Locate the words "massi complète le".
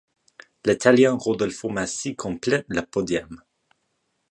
1.69-2.81